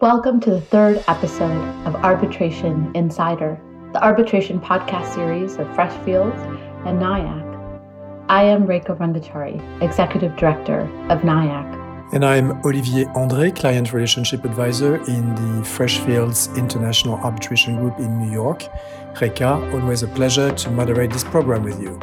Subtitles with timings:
[0.00, 3.60] Welcome to the third episode of Arbitration Insider,
[3.92, 6.38] the arbitration podcast series of Freshfields
[6.86, 8.22] and NYIAC.
[8.28, 12.12] I am Rekha Rangachari, Executive Director of NYIAC.
[12.14, 18.30] And I'm Olivier André, Client Relationship Advisor in the Freshfields International Arbitration Group in New
[18.30, 18.68] York.
[19.14, 21.98] Rekha, always a pleasure to moderate this program with you.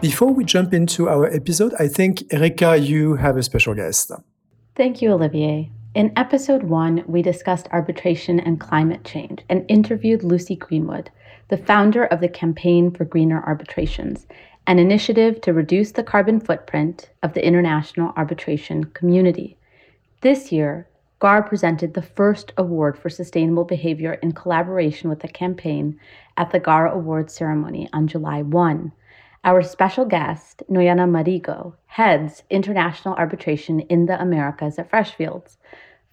[0.00, 4.12] Before we jump into our episode, I think, Rekha, you have a special guest.
[4.76, 5.73] Thank you, Olivier.
[5.94, 11.08] In episode one, we discussed arbitration and climate change and interviewed Lucy Greenwood,
[11.50, 14.26] the founder of the Campaign for Greener Arbitrations,
[14.66, 19.56] an initiative to reduce the carbon footprint of the international arbitration community.
[20.20, 20.88] This year,
[21.20, 26.00] GAR presented the first award for sustainable behavior in collaboration with the campaign
[26.36, 28.90] at the GAR Awards ceremony on July 1.
[29.44, 35.58] Our special guest, Noiana Marigo, heads international arbitration in the Americas at Freshfields.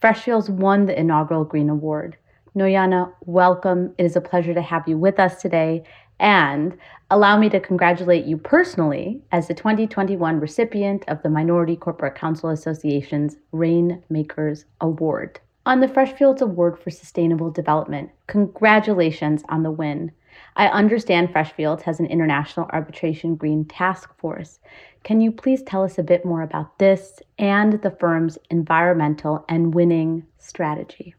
[0.01, 2.17] Freshfields won the inaugural Green Award.
[2.55, 3.93] Noiana, welcome.
[3.99, 5.83] It is a pleasure to have you with us today.
[6.19, 6.75] And
[7.11, 12.49] allow me to congratulate you personally as the 2021 recipient of the Minority Corporate Counsel
[12.49, 15.39] Association's Rainmakers Award.
[15.67, 20.11] On the Freshfields Award for Sustainable Development, congratulations on the win.
[20.55, 24.59] I understand Freshfields has an international arbitration green task force.
[25.03, 29.73] Can you please tell us a bit more about this and the firm's environmental and
[29.73, 31.15] winning strategy?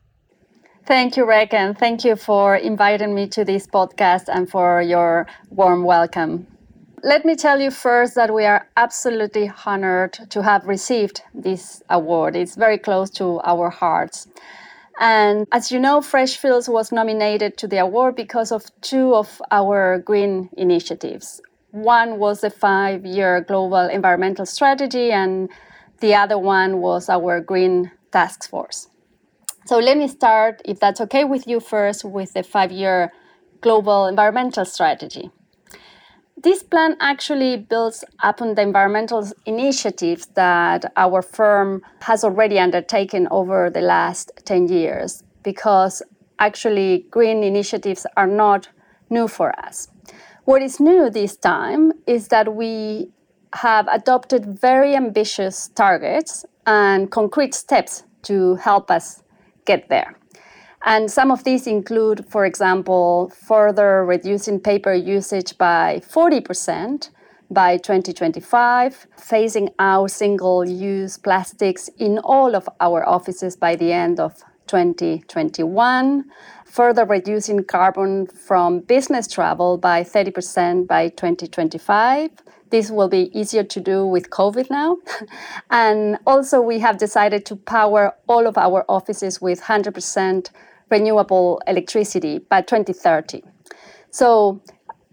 [0.87, 5.27] Thank you, Rekha, and thank you for inviting me to this podcast and for your
[5.51, 6.47] warm welcome.
[7.05, 12.37] Let me tell you first that we are absolutely honored to have received this award.
[12.37, 14.29] It's very close to our hearts.
[15.01, 19.99] And as you know, Freshfields was nominated to the award because of two of our
[19.99, 21.41] green initiatives.
[21.73, 25.48] One was the five year global environmental strategy, and
[26.01, 28.89] the other one was our green task force.
[29.64, 33.11] So let me start, if that's okay with you, first with the five year
[33.62, 35.31] global environmental strategy.
[36.37, 43.70] This plan actually builds upon the environmental initiatives that our firm has already undertaken over
[43.70, 46.02] the last 10 years because
[46.39, 48.68] actually green initiatives are not
[49.08, 49.92] new for us.
[50.45, 53.11] What is new this time is that we
[53.55, 59.23] have adopted very ambitious targets and concrete steps to help us
[59.67, 60.19] get there.
[60.85, 67.11] And some of these include, for example, further reducing paper usage by 40%
[67.48, 74.19] by 2025, phasing out single use plastics in all of our offices by the end
[74.19, 76.24] of 2021,
[76.73, 82.31] further reducing carbon from business travel by 30% by 2025.
[82.71, 84.97] This will be easier to do with COVID now.
[85.71, 90.51] and also, we have decided to power all of our offices with 100%
[90.91, 93.43] renewable electricity by 2030.
[94.11, 94.63] So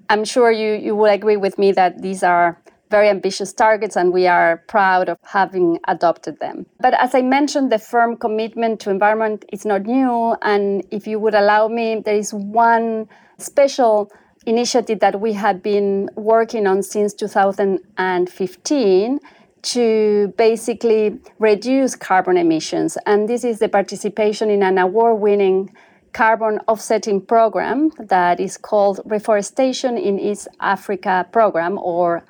[0.09, 2.58] I'm sure you, you will agree with me that these are
[2.89, 6.66] very ambitious targets and we are proud of having adopted them.
[6.79, 10.35] But as I mentioned, the firm commitment to environment is not new.
[10.41, 13.07] And if you would allow me, there is one
[13.38, 14.11] special
[14.45, 19.19] initiative that we have been working on since 2015
[19.61, 22.97] to basically reduce carbon emissions.
[23.05, 25.75] And this is the participation in an award winning
[26.13, 32.23] carbon offsetting program that is called Reforestation in East Africa Program or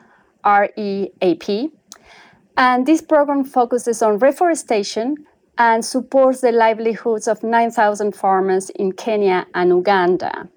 [0.50, 1.72] REAP.
[2.58, 5.16] And this program focuses on reforestation
[5.58, 10.50] and supports the livelihoods of 9,000 farmers in Kenya and Uganda.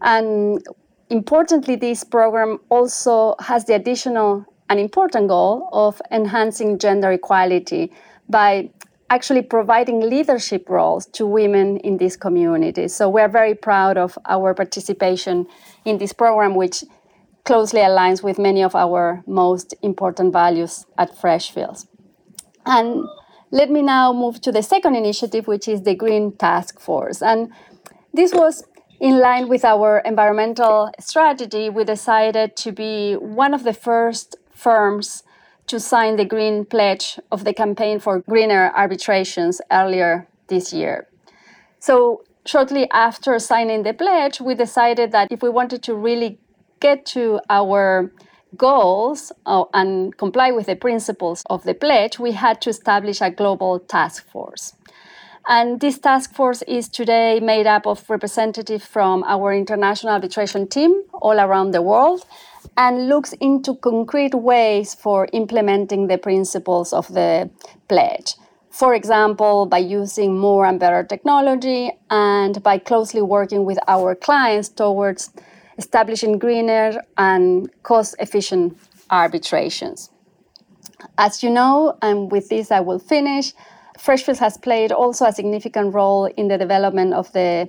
[0.00, 0.64] And
[1.10, 7.92] importantly, this program also has the additional and important goal of enhancing gender equality
[8.28, 8.70] by
[9.10, 12.94] actually providing leadership roles to women in these communities.
[12.94, 15.46] So we're very proud of our participation
[15.84, 16.84] in this program, which
[17.44, 21.86] closely aligns with many of our most important values at Freshfields.
[22.66, 23.06] And
[23.50, 27.22] let me now move to the second initiative, which is the Green Task Force.
[27.22, 27.52] And
[28.12, 28.64] this was
[29.00, 31.68] in line with our environmental strategy.
[31.68, 35.22] We decided to be one of the first firms
[35.66, 41.08] to sign the Green Pledge of the Campaign for Greener Arbitrations earlier this year.
[41.78, 46.38] So, shortly after signing the pledge, we decided that if we wanted to really
[46.84, 48.12] get to our
[48.56, 53.30] goals uh, and comply with the principles of the pledge, we had to establish a
[53.30, 54.74] global task force.
[55.46, 60.92] And this task force is today made up of representatives from our international arbitration team
[61.12, 62.20] all around the world
[62.76, 67.50] and looks into concrete ways for implementing the principles of the
[67.88, 68.36] pledge.
[68.70, 74.68] For example, by using more and better technology and by closely working with our clients
[74.68, 75.30] towards
[75.78, 78.76] establishing greener and cost efficient
[79.10, 80.10] arbitrations.
[81.18, 83.52] As you know, and with this I will finish,
[83.98, 87.68] Freshfields has played also a significant role in the development of the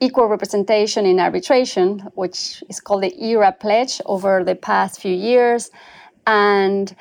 [0.00, 5.70] equal representation in arbitration, which is called the ERA Pledge over the past few years.
[6.26, 6.94] And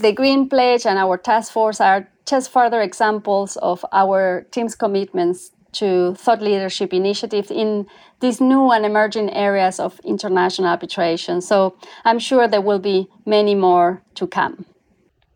[0.00, 5.50] the Green Pledge and our task force are just further examples of our team's commitments
[5.74, 7.86] to thought leadership initiatives in
[8.20, 11.40] these new and emerging areas of international arbitration.
[11.40, 14.64] So I'm sure there will be many more to come.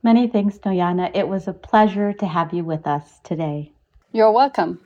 [0.02, 1.10] Many thanks, Noiana.
[1.14, 3.72] It was a pleasure to have you with us today.
[4.12, 4.80] You're welcome.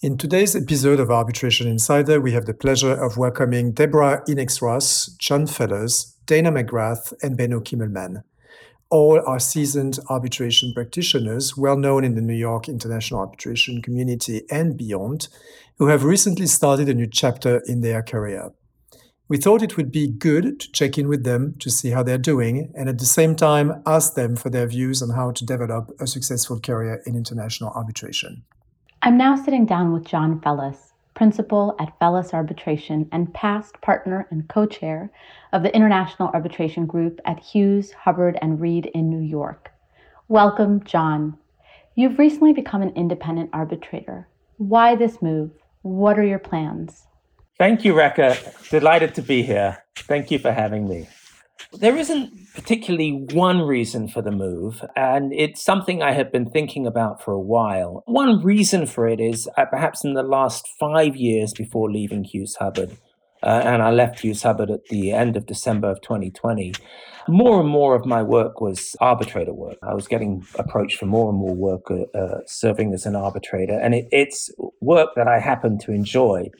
[0.00, 5.06] In today's episode of Arbitration Insider, we have the pleasure of welcoming Deborah Enix Ross,
[5.18, 8.22] John Fellas, Dana MacGrath, and Benno Kimmelman.
[8.90, 14.78] All are seasoned arbitration practitioners, well known in the New York international arbitration community and
[14.78, 15.28] beyond,
[15.78, 18.50] who have recently started a new chapter in their career.
[19.28, 22.16] We thought it would be good to check in with them to see how they're
[22.16, 25.90] doing and at the same time ask them for their views on how to develop
[26.00, 28.44] a successful career in international arbitration.
[29.02, 30.87] I'm now sitting down with John Fellas,
[31.18, 35.10] principal at Fellas Arbitration and past partner and co chair
[35.52, 39.72] of the International Arbitration Group at Hughes, Hubbard, and Reed in New York.
[40.28, 41.36] Welcome, John.
[41.96, 44.28] You've recently become an independent arbitrator.
[44.58, 45.50] Why this move?
[45.82, 47.08] What are your plans?
[47.58, 48.70] Thank you, Rekha.
[48.70, 49.78] Delighted to be here.
[49.96, 51.08] Thank you for having me.
[51.72, 56.86] There isn't particularly one reason for the move, and it's something I have been thinking
[56.86, 58.02] about for a while.
[58.06, 62.56] One reason for it is uh, perhaps in the last five years before leaving Hughes
[62.56, 62.96] Hubbard,
[63.42, 66.74] uh, and I left Hughes Hubbard at the end of December of 2020.
[67.28, 69.76] More and more of my work was arbitrator work.
[69.82, 73.78] I was getting approached for more and more work uh, uh serving as an arbitrator,
[73.78, 74.50] and it, it's
[74.80, 76.50] work that I happen to enjoy.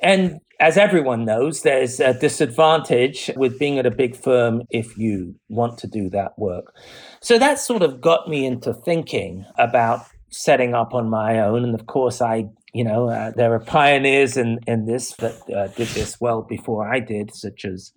[0.00, 5.34] And as everyone knows, there's a disadvantage with being at a big firm if you
[5.48, 6.74] want to do that work.
[7.20, 11.64] So that sort of got me into thinking about setting up on my own.
[11.64, 15.68] And of course, I, you know, uh, there are pioneers in, in this that uh,
[15.68, 17.92] did this well before I did, such as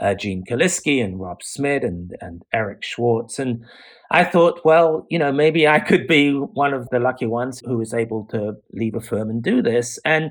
[0.00, 3.38] uh, Jean Kalicki and Rob Smith and, and Eric Schwartz.
[3.38, 3.64] And
[4.10, 7.76] I thought, well, you know, maybe I could be one of the lucky ones who
[7.76, 9.98] was able to leave a firm and do this.
[10.04, 10.30] And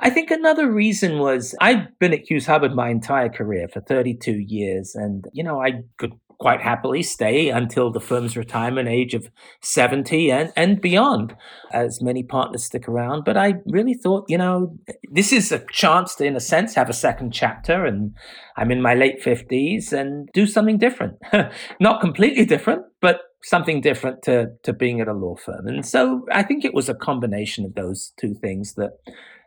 [0.00, 4.32] I think another reason was I've been at Hughes Hubbard my entire career for 32
[4.32, 4.94] years.
[4.94, 9.28] And, you know, I could quite happily stay until the firm's retirement age of
[9.60, 11.36] 70 and, and beyond,
[11.72, 13.24] as many partners stick around.
[13.24, 14.76] But I really thought, you know,
[15.10, 17.84] this is a chance to, in a sense, have a second chapter.
[17.84, 18.14] And
[18.56, 21.16] I'm in my late 50s and do something different.
[21.80, 25.66] Not completely different, but something different to, to being at a law firm.
[25.66, 28.92] And so I think it was a combination of those two things that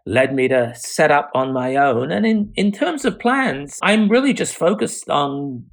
[0.06, 2.12] led me to set up on my own.
[2.12, 5.66] And in, in terms of plans, I'm really just focused on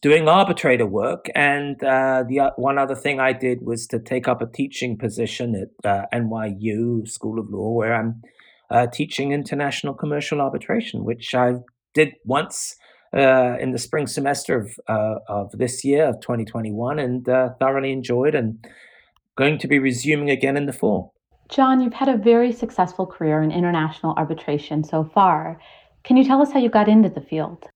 [0.00, 1.26] doing arbitrator work.
[1.34, 4.96] And uh, the uh, one other thing I did was to take up a teaching
[4.96, 8.22] position at uh, NYU School of Law, where I'm
[8.70, 11.54] uh, teaching international commercial arbitration, which I
[11.94, 12.76] did once
[13.14, 17.24] uh, in the spring semester of uh, of this year of 2021, and
[17.58, 18.64] thoroughly enjoyed, and
[19.36, 21.14] going to be resuming again in the fall.
[21.48, 25.60] John, you've had a very successful career in international arbitration so far.
[26.02, 27.66] Can you tell us how you got into the field?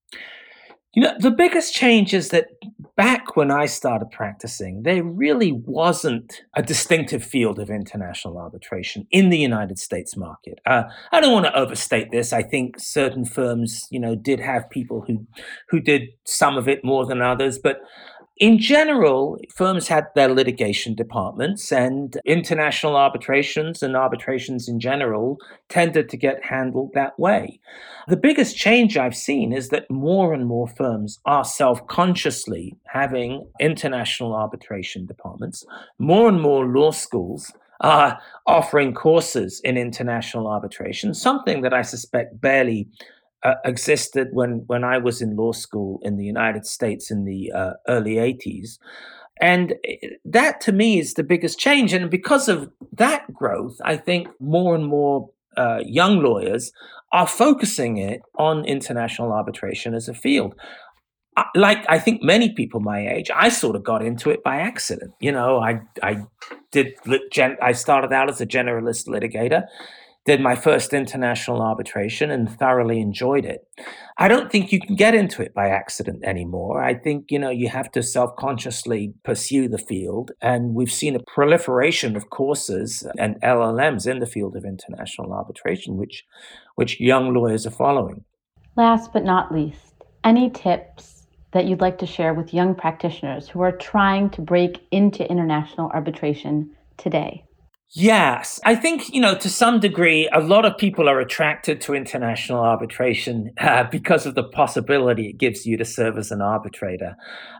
[0.93, 2.49] You know, the biggest change is that
[2.97, 9.31] back when I started practicing, there really wasn't a distinctive field of international arbitration in
[9.31, 10.59] the United States market.
[10.67, 10.83] Uh,
[11.13, 12.33] I don't want to overstate this.
[12.33, 15.27] I think certain firms, you know, did have people who
[15.69, 17.81] who did some of it more than others, but
[18.41, 25.37] in general, firms had their litigation departments, and international arbitrations and arbitrations in general
[25.69, 27.61] tended to get handled that way.
[28.09, 33.47] The biggest change I've seen is that more and more firms are self consciously having
[33.61, 35.67] international arbitration departments.
[35.99, 42.41] More and more law schools are offering courses in international arbitration, something that I suspect
[42.41, 42.89] barely
[43.43, 47.53] uh, existed when when I was in law school in the United States in the
[47.53, 48.79] uh, early 80s.
[49.41, 51.93] And eh, that to me is the biggest change.
[51.93, 56.73] And because of that growth, I think more and more uh, young lawyers
[57.13, 60.55] are focusing it on international arbitration as a field.
[61.55, 65.13] Like I think many people my age, I sort of got into it by accident.
[65.21, 66.27] You know, I I
[66.71, 66.95] did
[67.63, 69.67] I started out as a generalist litigator,
[70.27, 73.67] did my first international arbitration and thoroughly enjoyed it.
[74.19, 76.83] I don't think you can get into it by accident anymore.
[76.83, 80.33] I think, you know, you have to self-consciously pursue the field.
[80.43, 85.97] And we've seen a proliferation of courses and LLMs in the field of international arbitration,
[85.97, 86.25] which,
[86.75, 88.25] which young lawyers are following.
[88.77, 93.63] Last but not least, any tips that you'd like to share with young practitioners who
[93.63, 97.45] are trying to break into international arbitration today?
[97.93, 101.95] Yes, I think, you know, to some degree, a lot of people are attracted to
[101.95, 107.17] international arbitration uh, because of the possibility it gives you to serve as an arbitrator.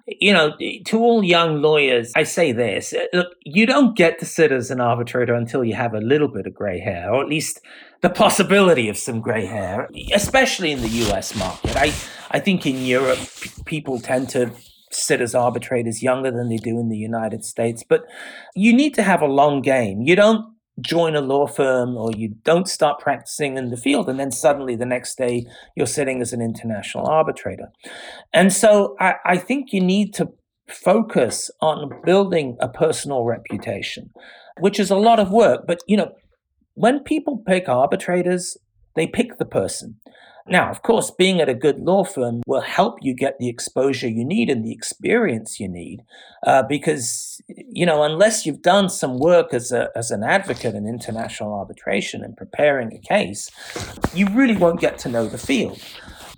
[0.07, 4.27] You know, to all young lawyers, I say this uh, look, you don't get to
[4.27, 7.29] sit as an arbitrator until you have a little bit of gray hair, or at
[7.29, 7.61] least
[8.01, 11.77] the possibility of some gray hair, especially in the US market.
[11.77, 11.93] I,
[12.31, 14.53] I think in Europe, p- people tend to
[14.91, 17.85] sit as arbitrators younger than they do in the United States.
[17.89, 18.05] But
[18.55, 20.03] you need to have a long game.
[20.03, 24.19] You don't join a law firm or you don't start practicing in the field and
[24.19, 27.69] then suddenly the next day you're sitting as an international arbitrator.
[28.33, 30.29] And so I, I think you need to
[30.69, 34.11] focus on building a personal reputation,
[34.61, 35.67] which is a lot of work.
[35.67, 36.13] But you know,
[36.75, 38.57] when people pick arbitrators,
[38.95, 39.97] they pick the person.
[40.51, 44.09] Now, of course, being at a good law firm will help you get the exposure
[44.09, 46.03] you need and the experience you need,
[46.45, 50.89] uh, because you know unless you've done some work as a as an advocate in
[50.89, 53.49] international arbitration and preparing a case,
[54.13, 55.81] you really won't get to know the field.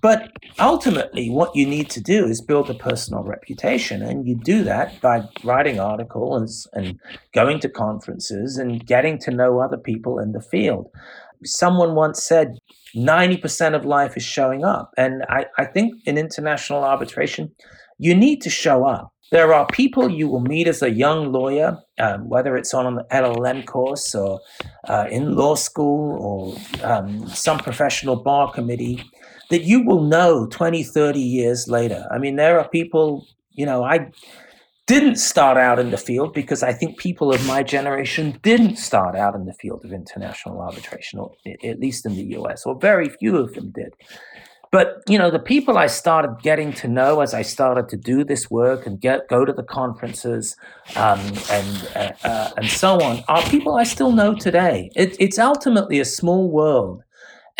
[0.02, 4.02] But ultimately, what you need to do is build a personal reputation.
[4.02, 6.98] And you do that by writing articles and
[7.32, 10.90] going to conferences and getting to know other people in the field.
[11.44, 12.58] Someone once said,
[12.96, 14.92] 90% of life is showing up.
[14.96, 17.52] And I, I think in international arbitration,
[17.98, 19.12] you need to show up.
[19.30, 23.04] There are people you will meet as a young lawyer, um, whether it's on an
[23.10, 24.40] LLM course or
[24.88, 29.02] uh, in law school or um, some professional bar committee,
[29.48, 32.06] that you will know 20, 30 years later.
[32.10, 34.10] I mean, there are people, you know, I
[34.86, 39.14] didn't start out in the field because I think people of my generation didn't start
[39.14, 41.32] out in the field of international arbitration, or
[41.64, 43.94] at least in the US, or very few of them did.
[44.72, 48.24] But you know, the people I started getting to know as I started to do
[48.24, 50.56] this work and get go to the conferences
[50.96, 51.20] um,
[51.50, 54.90] and uh, uh, and so on are people I still know today.
[54.96, 57.04] It, it's ultimately a small world,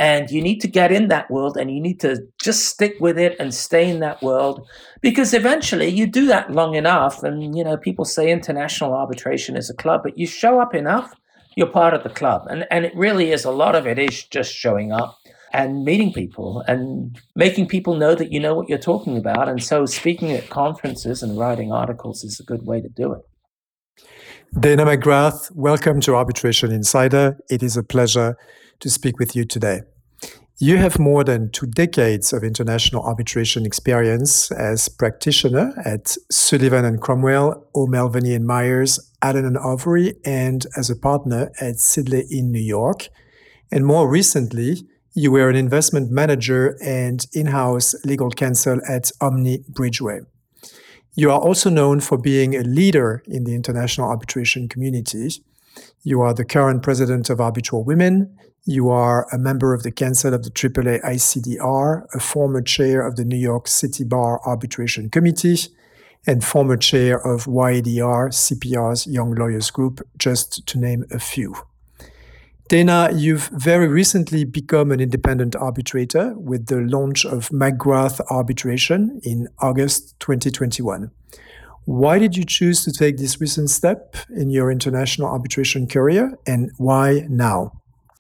[0.02, 3.16] and you need to get in that world and you need to just stick with
[3.16, 4.66] it and stay in that world
[5.00, 7.23] because eventually you do that long enough.
[7.23, 11.14] And, you know, people say international arbitration is a club, but you show up enough,
[11.56, 12.49] you're part of the club.
[12.50, 15.16] And, and it really is a lot of it is just showing up
[15.52, 19.49] and meeting people and making people know that you know what you're talking about.
[19.49, 23.23] And so speaking at conferences and writing articles is a good way to do it.
[24.59, 27.38] Dana MacGrath, welcome to Arbitration Insider.
[27.49, 28.37] It is a pleasure
[28.80, 29.82] to speak with you today.
[30.59, 37.00] You have more than two decades of international arbitration experience as practitioner at Sullivan and
[37.00, 42.61] Cromwell, O'Melveny and Myers, Allen and Overy, and as a partner at Sidley in New
[42.61, 43.09] York.
[43.73, 50.26] And more recently, you were an investment manager and in-house legal counsel at Omni Bridgeway.
[51.14, 55.30] You are also known for being a leader in the international arbitration community.
[56.02, 58.34] You are the current president of ArbitralWomen.
[58.64, 63.16] You are a member of the Council of the AAA ICDR, a former chair of
[63.16, 65.58] the New York City Bar Arbitration Committee,
[66.26, 71.54] and former chair of YADR, CPR's Young Lawyers Group, just to name a few.
[72.68, 79.48] Dana, you've very recently become an independent arbitrator with the launch of MacGrath Arbitration in
[79.58, 81.10] August 2021.
[81.84, 86.70] Why did you choose to take this recent step in your international arbitration career, and
[86.78, 87.72] why now?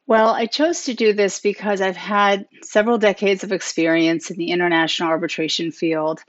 [0.06, 4.50] Well, I chose to do this because I've had several decades of experience in the
[4.50, 6.20] international arbitration field.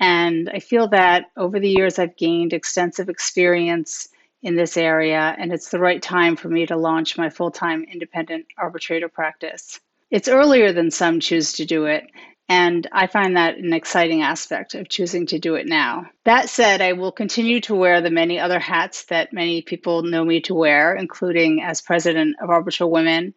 [0.00, 4.08] And I feel that over the years, I've gained extensive experience
[4.42, 7.84] in this area, and it's the right time for me to launch my full time
[7.84, 9.78] independent arbitrator practice.
[10.10, 12.04] It's earlier than some choose to do it,
[12.48, 16.10] and I find that an exciting aspect of choosing to do it now.
[16.24, 20.24] That said, I will continue to wear the many other hats that many people know
[20.24, 23.32] me to wear, including as president of ArbitralWomen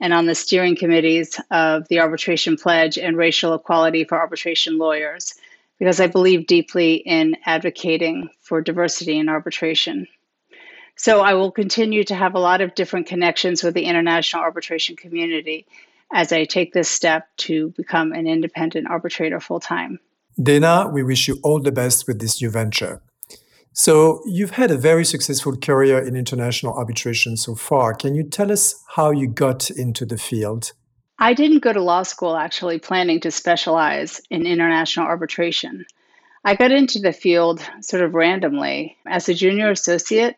[0.00, 5.34] and on the steering committees of the Arbitration Pledge and Racial Equality for Arbitration Lawyers,
[5.78, 10.06] because I believe deeply in advocating for diversity in arbitration.
[10.96, 14.96] So I will continue to have a lot of different connections with the international arbitration
[14.96, 15.66] community
[16.12, 19.98] as I take this step to become an independent arbitrator full time.
[20.40, 23.02] Dana, we wish you all the best with this new venture.
[23.72, 27.94] So, you've had a very successful career in international arbitration so far.
[27.94, 30.72] Can you tell us how you got into the field?
[31.18, 35.84] I didn't go to law school actually planning to specialize in international arbitration.
[36.44, 38.96] I got into the field sort of randomly.
[39.06, 40.36] As a junior associate,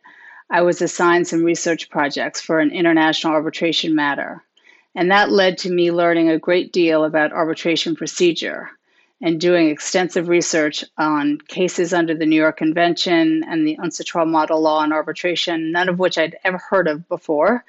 [0.50, 4.42] I was assigned some research projects for an international arbitration matter.
[4.94, 8.70] And that led to me learning a great deal about arbitration procedure
[9.22, 14.60] and doing extensive research on cases under the New York Convention and the UNCITRAL model
[14.60, 17.64] law on arbitration, none of which I'd ever heard of before,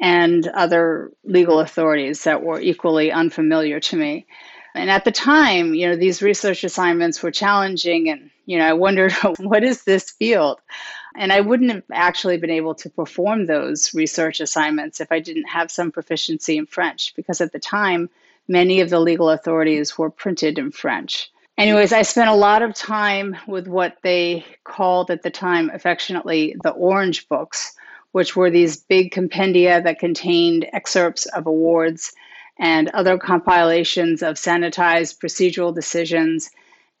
[0.00, 4.26] and other legal authorities that were equally unfamiliar to me.
[4.74, 8.74] And at the time, you know, these research assignments were challenging and, you know, I
[8.74, 10.60] wondered, what is this field?
[11.16, 15.48] And I wouldn't have actually been able to perform those research assignments if I didn't
[15.48, 18.10] have some proficiency in French, because at the time,
[18.48, 21.30] many of the legal authorities were printed in French.
[21.58, 26.56] Anyways, I spent a lot of time with what they called at the time affectionately
[26.62, 27.74] the orange books,
[28.12, 32.12] which were these big compendia that contained excerpts of awards
[32.58, 36.50] and other compilations of sanitized procedural decisions.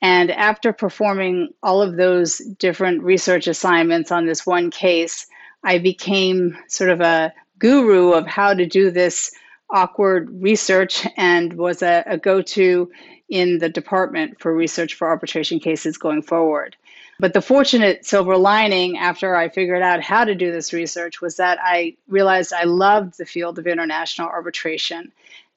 [0.02, 5.26] And after performing all of those different research assignments on this one case,
[5.62, 9.30] I became sort of a guru of how to do this
[9.68, 12.90] awkward research and was a, a go to
[13.28, 16.76] in the department for research for arbitration cases going forward.
[17.20, 21.36] But the fortunate silver lining after I figured out how to do this research was
[21.36, 25.12] that I realized I loved the field of international arbitration.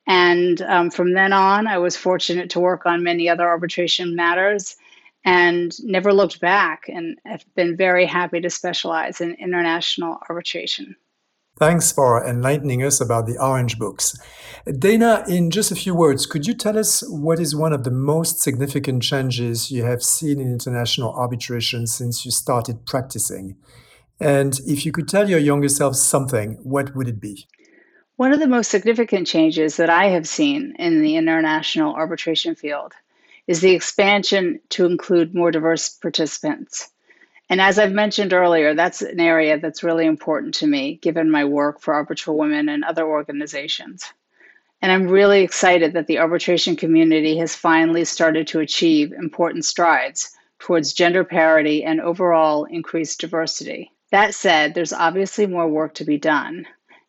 [0.06, 4.76] And um, from then on, I was fortunate to work on many other arbitration matters
[5.26, 10.96] and never looked back and have been very happy to specialize in international arbitration.
[11.58, 14.20] Thanks for enlightening us about the Orange Books.
[14.80, 17.92] Dana, in just a few words, could you tell us what is one of the
[17.92, 23.56] most significant changes you have seen in international arbitration since you started practicing?
[24.20, 27.46] And if you could tell your younger self something, what would it be?
[28.16, 32.94] One of the most significant changes that I have seen in the international arbitration field
[33.48, 36.90] is the expansion to include more diverse participants.
[37.50, 41.46] And as I've mentioned earlier, that's an area that's really important to me, given my
[41.46, 44.14] work for ArbitralWomen and other organizations.
[44.82, 50.36] And I'm really excited that the arbitration community has finally started to achieve important strides
[50.60, 53.92] towards gender parity and overall increased diversity.
[54.12, 56.68] That said, there's obviously more work to be done.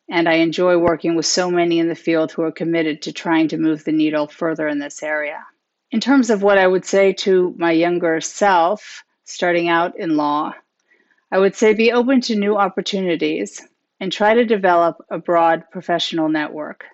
[0.09, 3.47] And I enjoy working with so many in the field who are committed to trying
[3.49, 5.43] to move the needle further in this area.
[5.91, 10.53] In terms of what I would say to my younger self, starting out in law,
[11.31, 13.61] I would say be open to new opportunities
[13.99, 16.85] and try to develop a broad professional network.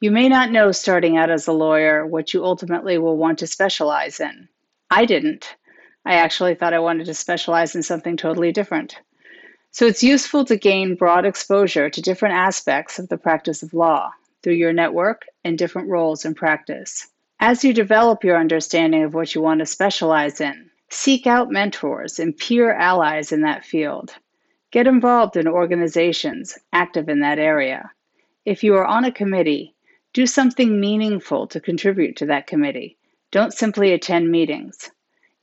[0.00, 3.46] You may not know starting out as a lawyer what you ultimately will want to
[3.46, 4.48] specialize in.
[4.90, 5.54] I didn't.
[6.04, 8.96] I actually thought I wanted to specialize in something totally different.
[9.70, 14.10] So it's useful to gain broad exposure to different aspects of the practice of law
[14.42, 17.08] through your network and different roles in practice.
[17.38, 22.18] As you develop your understanding of what you want to specialize in, Seek out mentors
[22.18, 24.12] and peer allies in that field.
[24.72, 27.92] Get involved in organizations active in that area.
[28.44, 29.76] If you are on a committee,
[30.12, 32.96] do something meaningful to contribute to that committee.
[33.30, 34.90] Don't simply attend meetings.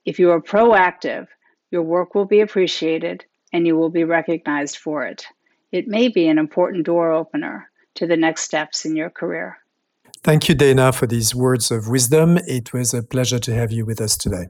[0.04, 1.28] If you are proactive,
[1.72, 5.26] your work will be appreciated and you will be recognized for it.
[5.72, 9.58] It may be an important door opener to the next steps in your career.
[10.24, 12.38] Thank you, Dana, for these words of wisdom.
[12.48, 14.48] It was a pleasure to have you with us today.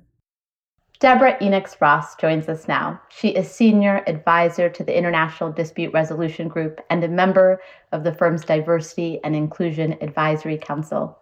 [1.00, 3.00] Deborah Enix Ross joins us now.
[3.10, 8.14] She is Senior Advisor to the International Dispute Resolution Group and a member of the
[8.14, 11.20] firm's Diversity and Inclusion Advisory Council.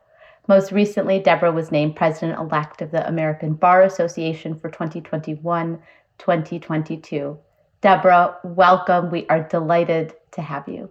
[0.48, 5.82] Most recently, Deborah was named President elect of the American Bar Association for 2021
[6.18, 7.38] 2022.
[7.86, 9.12] Deborah, welcome.
[9.12, 10.90] We are delighted to have you.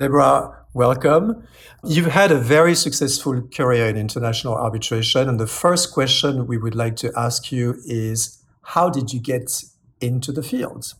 [0.00, 1.46] Deborah, welcome.
[1.84, 5.28] You've had a very successful career in international arbitration.
[5.28, 9.62] And the first question we would like to ask you is how did you get
[10.00, 10.94] into the field?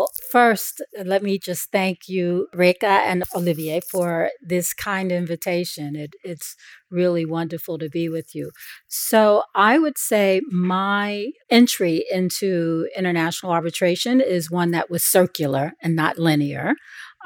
[0.00, 5.94] Well, first, let me just thank you, Rekha and Olivier, for this kind invitation.
[5.94, 6.56] It, it's
[6.90, 8.50] really wonderful to be with you.
[8.88, 15.94] So, I would say my entry into international arbitration is one that was circular and
[15.94, 16.76] not linear.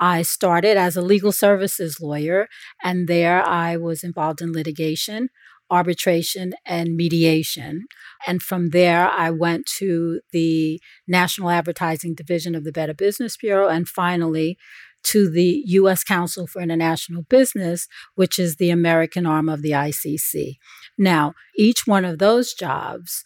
[0.00, 2.48] I started as a legal services lawyer,
[2.82, 5.28] and there I was involved in litigation,
[5.70, 7.87] arbitration, and mediation.
[8.27, 13.68] And from there, I went to the National Advertising Division of the Better Business Bureau,
[13.68, 14.57] and finally
[15.05, 16.03] to the U.S.
[16.03, 20.55] Council for International Business, which is the American arm of the ICC.
[20.96, 23.22] Now, each one of those jobs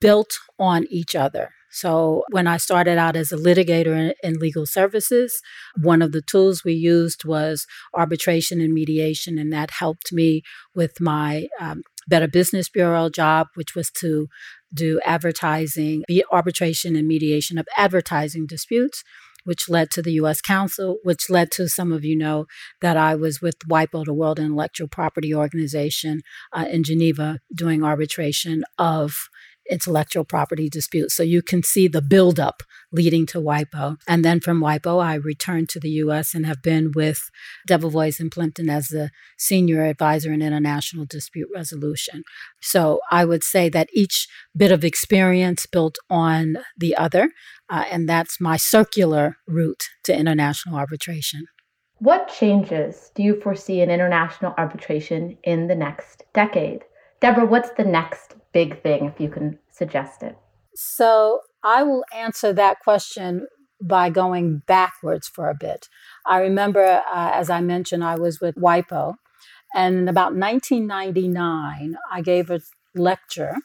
[0.00, 1.50] built on each other.
[1.72, 5.40] So, when I started out as a litigator in, in, legal services,
[5.80, 10.42] one of the tools we used was arbitration and mediation, and that helped me
[10.74, 14.28] with my um, Better Business Bureau job, which was to
[14.74, 19.02] do advertising, be arbitration and mediation of advertising disputes
[19.44, 20.40] which led to the U.S.
[20.40, 22.46] Council, which led to some of you know
[22.80, 28.64] that I was with WIPO, the World Intellectual Property Organization, uh, in Geneva doing arbitration
[28.78, 29.28] of
[29.70, 31.14] intellectual property disputes.
[31.14, 33.96] So you can see the buildup leading to WIPO.
[34.06, 37.30] And then from WIPO, I returned to the US and have been with
[37.68, 42.22] Debevoise and Plimpton as the senior advisor in international dispute resolution.
[42.60, 47.30] So I would say that each bit of experience built on the other.
[47.70, 51.46] Uh, and that's my circular route to international arbitration.
[51.98, 56.82] What changes do you foresee in international arbitration in the next decade?
[57.20, 60.36] Deborah, what's the next big thing, if you can suggest it?
[60.74, 63.46] So I will answer that question
[63.80, 65.88] by going backwards for a bit.
[66.26, 69.14] I remember, uh, as I mentioned, I was with WIPO,
[69.74, 72.60] and in about 1999, I gave a
[72.94, 73.56] lecture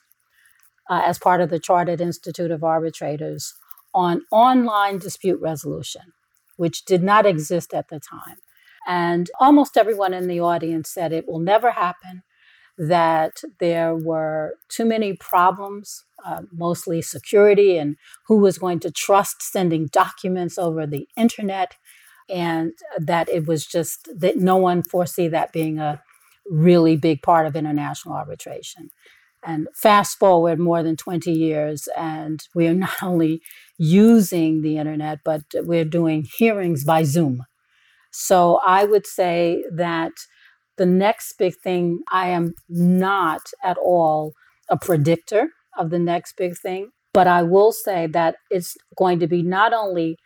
[0.89, 3.53] uh, as part of the Chartered Institute of Arbitrators
[3.93, 6.13] on online dispute resolution,
[6.55, 8.37] which did not exist at the time.
[8.87, 12.23] And almost everyone in the audience said it will never happen,
[12.77, 17.95] that there were too many problems, uh, mostly security, and
[18.27, 21.75] who was going to trust sending documents over the internet,
[22.29, 26.01] and that it was just that no one foresee that being a
[26.49, 28.89] really big part of international arbitration.
[29.43, 33.41] And fast forward more than 20 years, and we are not only
[33.77, 37.43] using the internet, but we're doing hearings by Zoom.
[38.11, 40.13] So I would say that
[40.77, 44.33] the next big thing, I am not at all
[44.69, 49.27] a predictor of the next big thing, but I will say that it's going to
[49.27, 50.17] be not only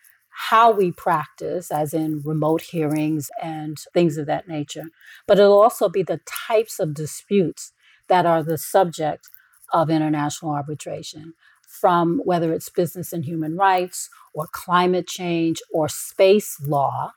[0.49, 4.85] how we practice, as in remote hearings and things of that nature,
[5.27, 7.73] but it'll also be the types of disputes
[8.07, 9.27] that are the subject
[9.73, 11.33] of international arbitration,
[11.67, 17.11] from whether it's business and human rights or climate change or space law.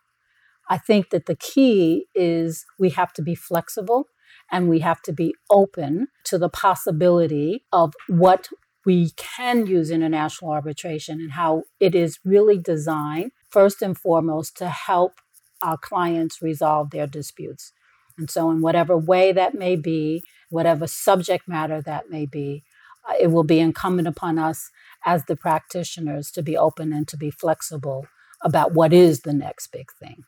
[0.68, 4.08] I think that the key is we have to be flexible
[4.50, 8.48] and we have to be open to the possibility of what
[8.86, 14.68] we can use international arbitration and how it is really designed, first and foremost, to
[14.68, 15.20] help
[15.62, 17.72] our clients resolve their disputes.
[18.18, 22.62] And so, in whatever way that may be, whatever subject matter that may be,
[23.08, 24.70] uh, it will be incumbent upon us
[25.04, 28.06] as the practitioners to be open and to be flexible
[28.42, 30.24] about what is the next big thing.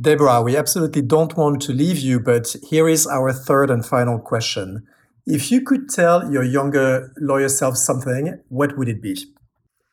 [0.00, 4.18] Deborah, we absolutely don't want to leave you, but here is our third and final
[4.18, 4.86] question.
[5.26, 9.16] If you could tell your younger lawyer self something, what would it be?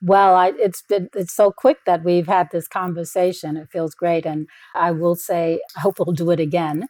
[0.02, 3.58] Well, I, it's been it's so quick that we've had this conversation.
[3.58, 6.88] It feels great, and I will say I hope we'll do it again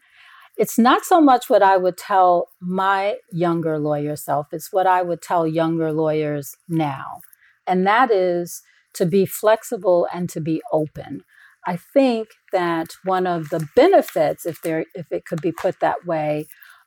[0.57, 5.01] it's not so much what I would tell my younger lawyer self, it's what I
[5.01, 7.21] would tell younger lawyers now.
[7.67, 8.61] And that is
[8.93, 11.23] to be flexible and to be open.
[11.65, 16.05] I think that one of the benefits, if there if it could be put that
[16.05, 16.45] way,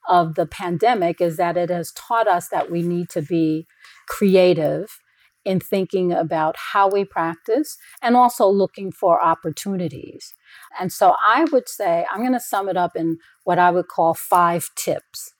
[0.09, 3.67] of the pandemic is that it has taught us that we need to be
[4.09, 5.01] creative
[5.45, 10.35] in thinking about how we practice and also looking for opportunities.
[10.79, 13.88] And so I would say, I'm going to sum it up in what I would
[13.88, 15.35] call five tips.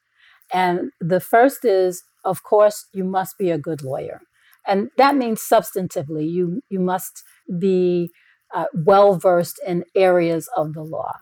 [0.53, 4.21] And the first is, of course, you must be a good lawyer.
[4.67, 7.23] And that means substantively, you, you must
[7.59, 8.11] be
[8.55, 11.13] uh, well versed in areas of the law.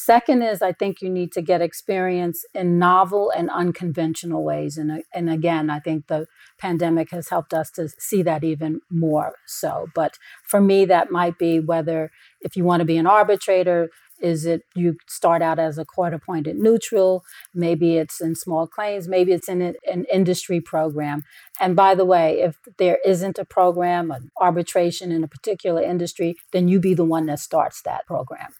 [0.00, 4.78] Second is, I think you need to get experience in novel and unconventional ways.
[4.78, 9.34] And, and again, I think the pandemic has helped us to see that even more
[9.44, 9.88] so.
[9.96, 14.44] But for me, that might be whether if you want to be an arbitrator, is
[14.44, 17.24] it you start out as a court appointed neutral?
[17.54, 21.22] Maybe it's in small claims, maybe it's in an industry program.
[21.60, 26.36] And by the way, if there isn't a program, an arbitration in a particular industry,
[26.52, 28.50] then you be the one that starts that program.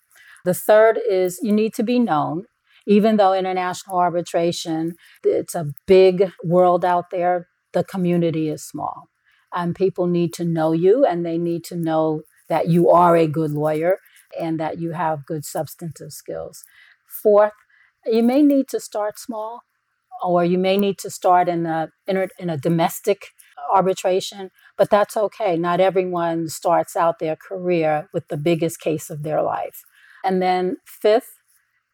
[0.45, 2.45] The third is you need to be known.
[2.87, 9.09] Even though international arbitration, it's a big world out there, the community is small.
[9.53, 13.27] And people need to know you and they need to know that you are a
[13.27, 13.99] good lawyer
[14.39, 16.65] and that you have good substantive skills.
[17.23, 17.53] Fourth,
[18.07, 19.63] you may need to start small
[20.23, 23.29] or you may need to start in a, in a domestic
[23.73, 25.57] arbitration, but that's okay.
[25.57, 29.83] Not everyone starts out their career with the biggest case of their life.
[30.25, 31.39] And then fifth,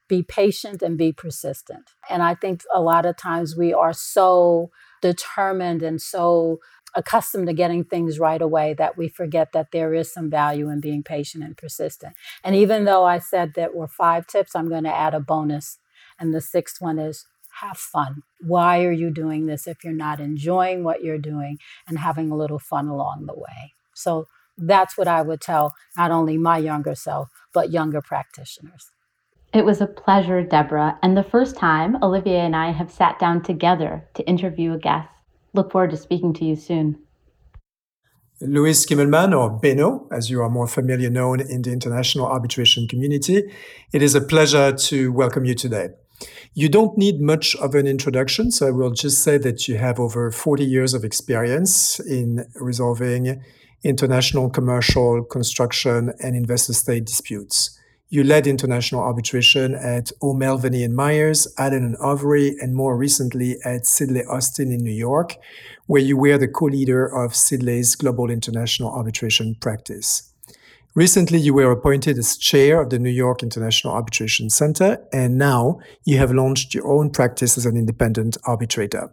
[0.09, 1.91] be patient and be persistent.
[2.11, 4.71] And I think a lot of times we are so
[5.01, 6.59] determined and so
[6.95, 10.81] accustomed to getting things right away that we forget that there is some value in
[10.81, 12.15] being patient and persistent.
[12.43, 15.79] And even though I said that were five tips, I'm going to add a bonus.
[16.19, 17.27] And the sixth one is
[17.61, 18.23] have fun.
[18.41, 22.37] Why are you doing this if you're not enjoying what you're doing and having a
[22.37, 23.73] little fun along the way?
[23.95, 24.27] So
[24.59, 28.91] that's what I would tell not only my younger self, but younger practitioners.
[29.53, 33.41] It was a pleasure, Deborah, and the first time Olivier and I have sat down
[33.43, 35.09] together to interview a guest.
[35.55, 36.99] Look forward to speaking to you soon.
[38.41, 43.45] Louis Kimmelman, or Benno, as you are more familiar known in the international arbitration community,
[43.93, 45.91] it is a pleasure to welcome you today.
[46.55, 50.01] You don't need much of an introduction, so I will just say that you have
[50.01, 53.41] over 40 years of experience in resolving
[53.85, 57.79] international commercial, construction, and investor state disputes.
[58.15, 63.87] You led international arbitration at O'Melveny and Myers, Allen and Overy, and more recently at
[63.87, 65.35] Sidley Austin in New York,
[65.87, 70.33] where you were the co-leader of Sidley's global international arbitration practice.
[70.95, 75.81] Recently, you were appointed as chair of the New York International Arbitration Center, and now
[76.05, 79.13] you have launched your own practice as an independent arbitrator.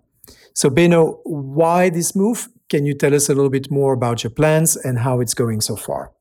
[0.53, 2.49] So, Benno, why this move?
[2.69, 5.61] Can you tell us a little bit more about your plans and how it's going
[5.61, 6.11] so far?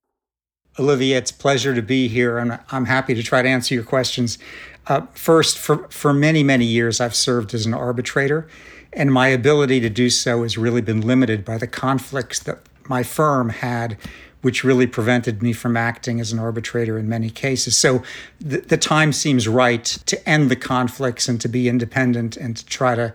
[0.81, 4.39] Olivier, it's pleasure to be here, and I'm happy to try to answer your questions.
[4.87, 8.49] Uh, first, for, for many, many years, I've served as an arbitrator,
[8.91, 13.03] and my ability to do so has really been limited by the conflicts that my
[13.03, 13.99] firm had
[14.43, 17.77] which really prevented me from acting as an arbitrator in many cases.
[17.77, 18.03] So
[18.41, 22.65] the, the time seems right to end the conflicts and to be independent and to
[22.65, 23.13] try to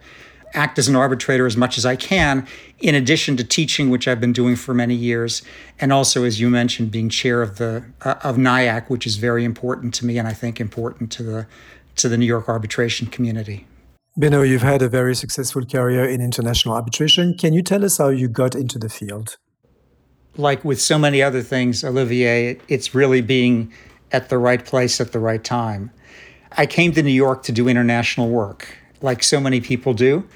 [0.55, 2.47] act as an arbitrator as much as I can,
[2.79, 5.41] in addition to teaching, which I've been doing for many years,
[5.79, 9.43] and also, as you mentioned, being chair of the uh, of NYIAC, which is very
[9.43, 11.47] important to me, and I think important to the
[11.97, 13.67] to the New York arbitration community.
[14.17, 17.37] Benno, you've had a very successful career in international arbitration.
[17.37, 19.37] Can you tell us how you got into the field?
[20.37, 23.71] like with so many other things, Olivier, it's really being
[24.11, 25.91] at the right place at the right time.
[26.57, 30.27] I came to New York to do international work, like so many people do.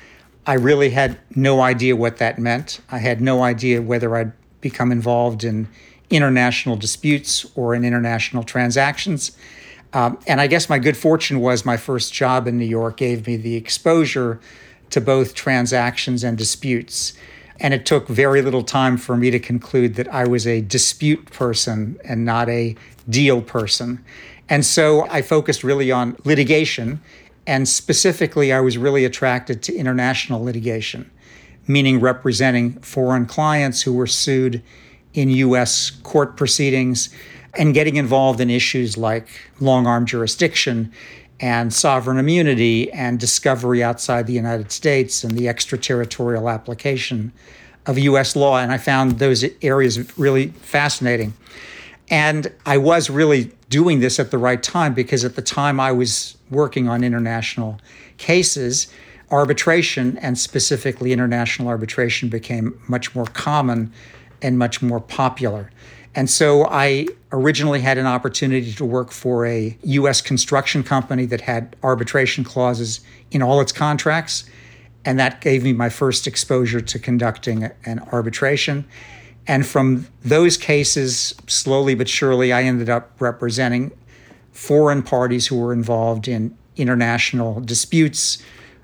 [0.45, 2.79] I really had no idea what that meant.
[2.89, 5.67] I had no idea whether I'd become involved in
[6.09, 9.37] international disputes or in international transactions.
[9.93, 13.27] Um, and I guess my good fortune was my first job in New York gave
[13.27, 14.39] me the exposure
[14.91, 17.13] to both transactions and disputes.
[17.59, 21.31] And it took very little time for me to conclude that I was a dispute
[21.31, 22.75] person and not a
[23.09, 24.03] deal person.
[24.47, 27.01] And so I focused really on litigation.
[27.49, 31.09] And specifically, I was really attracted to international litigation,
[31.65, 34.61] meaning representing foreign clients who were sued
[35.15, 37.09] in US court proceedings
[37.55, 40.93] and getting involved in issues like long arm jurisdiction
[41.39, 47.31] and sovereign immunity and discovery outside the United States and the extraterritorial application
[47.87, 48.59] of US law.
[48.59, 51.33] And I found those areas really fascinating.
[52.09, 55.91] And I was really doing this at the right time because at the time I
[55.91, 57.79] was working on international
[58.17, 58.87] cases,
[59.31, 63.93] arbitration and specifically international arbitration became much more common
[64.41, 65.69] and much more popular.
[66.15, 71.41] And so I originally had an opportunity to work for a US construction company that
[71.41, 74.45] had arbitration clauses in all its contracts.
[75.05, 78.85] And that gave me my first exposure to conducting an arbitration.
[79.49, 83.91] And from those cases, slowly but surely, I ended up representing
[84.51, 88.37] foreign parties who were involved in international disputes,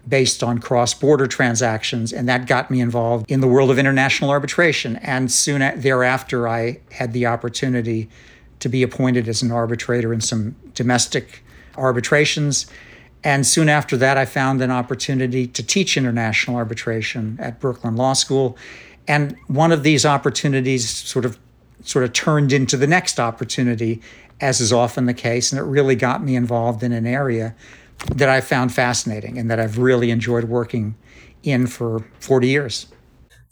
[0.08, 2.12] based on cross border transactions.
[2.12, 4.95] And that got me involved in the world of international arbitration.
[4.97, 8.10] And soon thereafter, I had the opportunity
[8.60, 11.43] to be appointed as an arbitrator in some domestic
[11.78, 12.65] arbitrations.
[13.23, 18.13] And soon after that, I found an opportunity to teach international arbitration at Brooklyn Law
[18.13, 18.58] School.
[19.07, 21.37] And one of these opportunities sort of
[21.83, 24.01] sort of turned into the next opportunity,
[24.41, 25.51] as is often the case.
[25.51, 27.55] And it really got me involved in an area
[28.15, 30.95] that I found fascinating and that I've really enjoyed working
[31.43, 32.87] in for 40 years.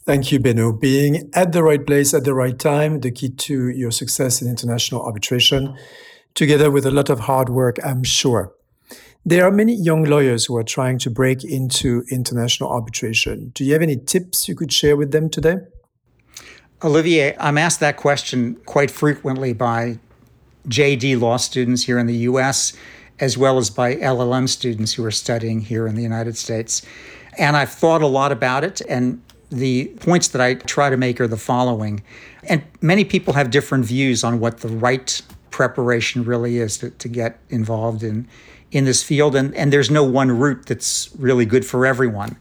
[0.04, 0.72] Thank you, Benno.
[0.72, 4.48] Being at the right place at the right time, the key to your success in
[4.48, 5.74] international arbitration,
[6.34, 8.52] together with a lot of hard work, I'm sure.
[9.26, 13.52] There are many young lawyers who are trying to break into international arbitration.
[13.54, 15.56] Do you have any tips you could share with them today?
[16.82, 19.98] Olivier, I'm asked that question quite frequently by
[20.68, 22.74] JD law students here in the US
[23.18, 26.82] as well as by LLM students who are studying here in the United States.
[27.38, 28.82] And I've thought a lot about it.
[28.90, 32.02] And the points that I try to make are the following.
[32.42, 37.08] And many people have different views on what the right preparation really is to, to
[37.08, 38.28] get involved in,
[38.74, 39.34] in this field.
[39.36, 42.36] And, and there's no one route that's really good for everyone.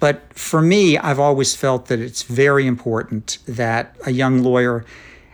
[0.00, 4.84] But for me, I've always felt that it's very important that a young lawyer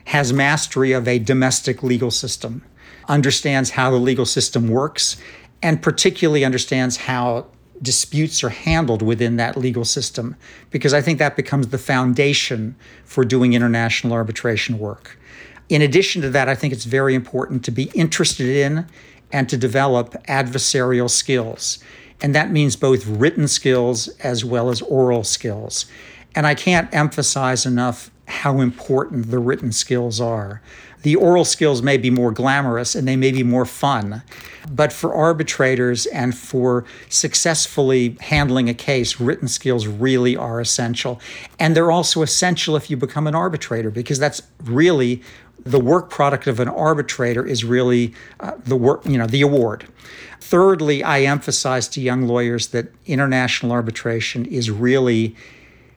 [0.06, 2.62] has mastery of a domestic legal system,
[3.08, 5.16] understands how the legal system works,
[5.62, 7.46] and particularly understands how
[7.80, 10.36] disputes are handled within that legal system,
[10.70, 15.18] because I think that becomes the foundation for doing international arbitration work.
[15.68, 18.86] In addition to that, I think it's very important to be interested in
[19.34, 21.80] and to develop adversarial skills.
[22.22, 25.86] And that means both written skills as well as oral skills.
[26.36, 30.62] And I can't emphasize enough how important the written skills are.
[31.02, 34.22] The oral skills may be more glamorous and they may be more fun,
[34.70, 41.20] but for arbitrators and for successfully handling a case, written skills really are essential.
[41.58, 45.22] And they're also essential if you become an arbitrator because that's really
[45.64, 49.86] the work product of an arbitrator is really uh, the work, you know, the award.
[50.40, 55.34] Thirdly, I emphasize to young lawyers that international arbitration is really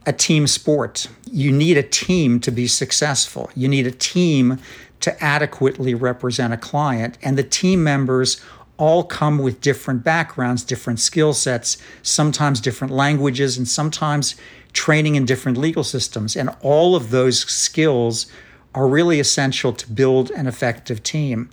[0.06, 1.10] a team sport.
[1.30, 3.52] You need a team to be successful.
[3.56, 4.60] You need a team
[5.02, 8.41] to adequately represent a client, and the team members
[8.78, 14.36] all come with different backgrounds, different skill sets, sometimes different languages, and sometimes
[14.72, 16.36] training in different legal systems.
[16.36, 18.28] And all of those skills
[18.73, 21.49] are really essential to build an effective team.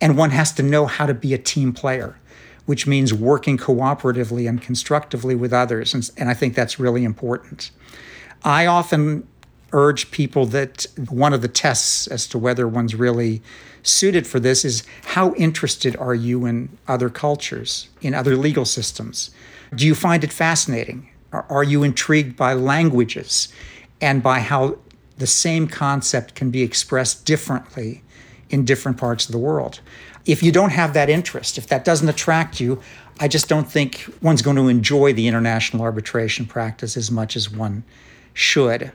[0.00, 2.18] And one has to know how to be a team player,
[2.66, 5.94] which means working cooperatively and constructively with others.
[5.94, 7.70] And, and I think that's really important.
[8.44, 9.26] I often
[9.72, 13.42] urge people that one of the tests as to whether one's really
[13.82, 19.30] suited for this is how interested are you in other cultures, in other legal systems?
[19.74, 21.10] Do you find it fascinating?
[21.32, 23.48] Are you intrigued by languages
[24.00, 24.78] and by how
[25.18, 28.02] the same concept can be expressed differently
[28.50, 29.80] in different parts of the world.
[30.24, 32.80] If you don't have that interest, if that doesn't attract you,
[33.20, 37.50] I just don't think one's going to enjoy the international arbitration practice as much as
[37.50, 37.82] one
[38.32, 38.92] should.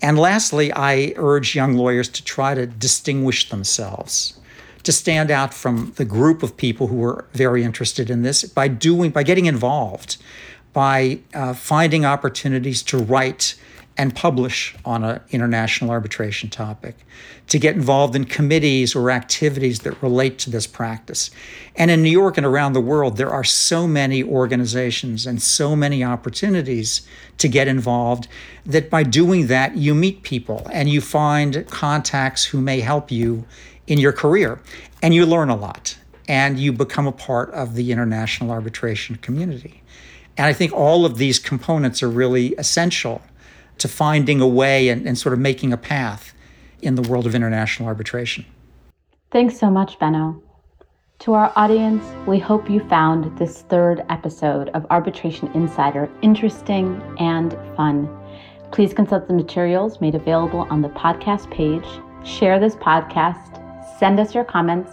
[0.00, 4.38] And lastly, I urge young lawyers to try to distinguish themselves,
[4.84, 8.68] to stand out from the group of people who are very interested in this by
[8.68, 10.18] doing, by getting involved,
[10.72, 13.56] by uh, finding opportunities to write
[13.98, 16.94] and publish on an international arbitration topic,
[17.48, 21.30] to get involved in committees or activities that relate to this practice.
[21.74, 25.74] And in New York and around the world, there are so many organizations and so
[25.74, 27.02] many opportunities
[27.38, 28.28] to get involved
[28.64, 33.44] that by doing that, you meet people and you find contacts who may help you
[33.88, 34.60] in your career.
[35.02, 39.82] And you learn a lot and you become a part of the international arbitration community.
[40.36, 43.22] And I think all of these components are really essential
[43.78, 46.34] to finding a way and, and sort of making a path
[46.80, 48.44] in the world of international arbitration.
[49.30, 50.42] Thanks so much, Benno.
[51.20, 57.52] To our audience, we hope you found this third episode of Arbitration Insider interesting and
[57.76, 58.08] fun.
[58.70, 61.84] Please consult the materials made available on the podcast page,
[62.24, 64.92] share this podcast, send us your comments,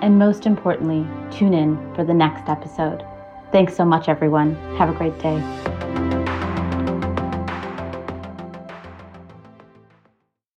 [0.00, 3.04] and most importantly, tune in for the next episode.
[3.50, 4.54] Thanks so much, everyone.
[4.76, 5.73] Have a great day.